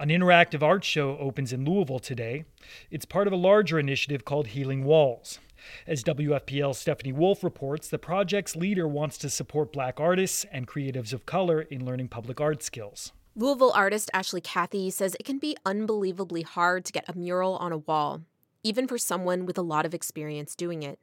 [0.00, 2.44] An interactive art show opens in Louisville today.
[2.90, 5.38] It's part of a larger initiative called Healing Walls.
[5.86, 11.12] As WFPL's Stephanie Wolf reports, the project's leader wants to support black artists and creatives
[11.12, 13.12] of color in learning public art skills.
[13.36, 17.70] Louisville artist Ashley Cathey says it can be unbelievably hard to get a mural on
[17.70, 18.22] a wall,
[18.64, 20.98] even for someone with a lot of experience doing it.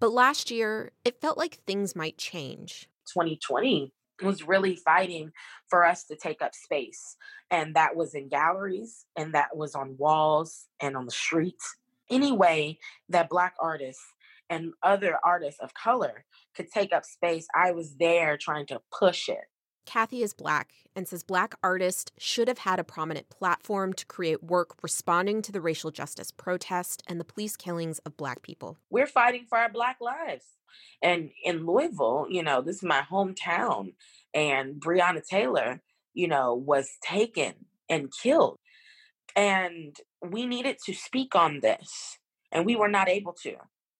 [0.00, 2.88] But last year, it felt like things might change.
[3.12, 5.32] 2020 was really fighting
[5.68, 7.16] for us to take up space.
[7.50, 11.76] And that was in galleries, and that was on walls and on the streets.
[12.10, 14.04] Any way that Black artists
[14.50, 16.24] and other artists of color
[16.54, 19.44] could take up space, I was there trying to push it.
[19.86, 24.42] Cathey is black and says black artists should have had a prominent platform to create
[24.42, 28.78] work responding to the racial justice protest and the police killings of black people.
[28.90, 30.44] We're fighting for our black lives.
[31.02, 33.94] And in Louisville, you know, this is my hometown,
[34.32, 35.82] and Breonna Taylor,
[36.14, 37.54] you know, was taken
[37.88, 38.58] and killed.
[39.36, 42.18] And we needed to speak on this,
[42.50, 43.56] and we were not able to.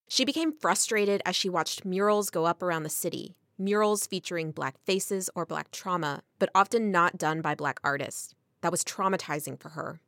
[0.09, 4.79] She became frustrated as she watched murals go up around the city, murals featuring Black
[4.85, 8.35] faces or Black trauma, but often not done by Black artists.
[8.61, 10.01] That was traumatizing for her.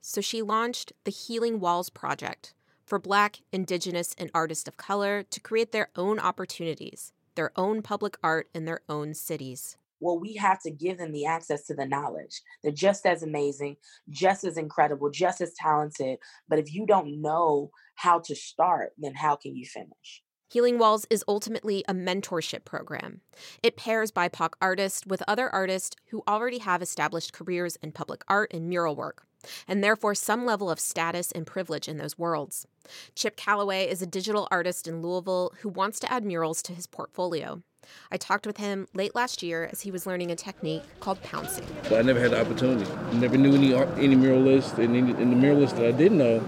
[0.00, 5.40] So she launched the Healing Walls Project for Black, Indigenous, and artists of color to
[5.40, 9.76] create their own opportunities, their own public art in their own cities.
[10.00, 12.40] Well, we have to give them the access to the knowledge.
[12.62, 13.76] They're just as amazing,
[14.08, 16.18] just as incredible, just as talented.
[16.48, 20.22] But if you don't know how to start, then how can you finish?
[20.50, 23.20] Healing Walls is ultimately a mentorship program.
[23.62, 28.54] It pairs BIPOC artists with other artists who already have established careers in public art
[28.54, 29.26] and mural work,
[29.68, 32.66] and therefore some level of status and privilege in those worlds.
[33.14, 36.86] Chip Calloway is a digital artist in Louisville who wants to add murals to his
[36.86, 37.62] portfolio.
[38.10, 41.66] I talked with him late last year as he was learning a technique called pouncing.
[41.90, 42.90] I never had the opportunity.
[43.12, 46.42] Never knew any any muralists, and, and the muralists that I did know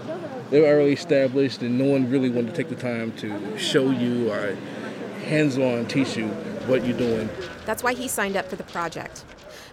[0.51, 3.91] they were already established and no one really wanted to take the time to show
[3.91, 4.57] you or
[5.25, 6.27] hands-on teach you
[6.67, 7.29] what you're doing.
[7.67, 9.25] That's why he signed up for the project.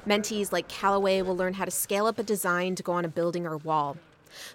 [0.07, 3.09] Mentees like Calloway will learn how to scale up a design to go on a
[3.09, 3.97] building or wall.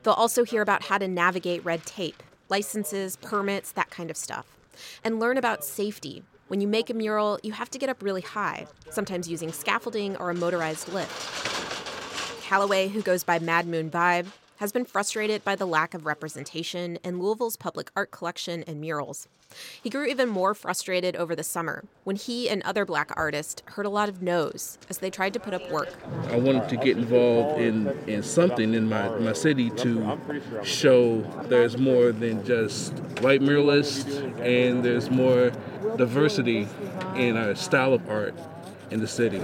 [0.02, 4.46] They'll also hear about how to navigate red tape, licenses, permits, that kind of stuff,
[5.02, 6.22] and learn about safety.
[6.48, 10.16] When you make a mural, you have to get up really high, sometimes using scaffolding
[10.16, 12.42] or a motorized lift.
[12.42, 14.26] Calloway, who goes by Mad Moon Vibe,
[14.62, 19.26] has been frustrated by the lack of representation in Louisville's public art collection and murals.
[19.82, 23.86] He grew even more frustrated over the summer when he and other black artists heard
[23.86, 25.92] a lot of no's as they tried to put up work.
[26.28, 30.16] I wanted to get involved in, in something in my, my city to
[30.62, 35.50] show there's more than just white muralists and there's more
[35.96, 36.68] diversity
[37.16, 38.36] in our style of art
[38.92, 39.42] in the city.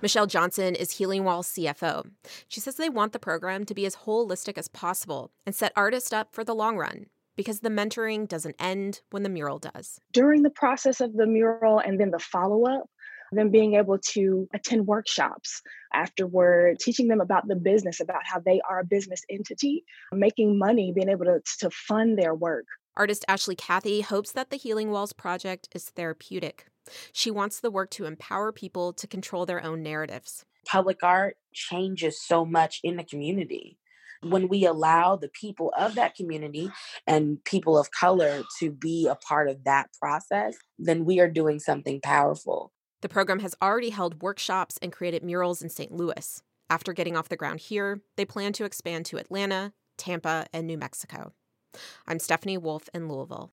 [0.00, 2.08] Michelle Johnson is Healing Wall's CFO.
[2.46, 6.12] She says they want the program to be as holistic as possible and set artists
[6.12, 10.00] up for the long run because the mentoring doesn't end when the mural does.
[10.12, 12.88] During the process of the mural and then the follow up,
[13.32, 18.60] them being able to attend workshops afterward, teaching them about the business, about how they
[18.70, 22.66] are a business entity, making money, being able to, to fund their work.
[22.96, 26.67] Artist Ashley Cathey hopes that the Healing Walls project is therapeutic
[27.12, 30.44] she wants the work to empower people to control their own narratives.
[30.66, 33.78] Public art changes so much in the community.
[34.22, 36.70] When we allow the people of that community
[37.06, 41.60] and people of color to be a part of that process, then we are doing
[41.60, 42.72] something powerful.
[43.00, 45.92] The program has already held workshops and created murals in St.
[45.92, 46.42] Louis.
[46.68, 50.76] After getting off the ground here, they plan to expand to Atlanta, Tampa, and New
[50.76, 51.32] Mexico.
[52.06, 53.52] I'm Stephanie Wolf in Louisville.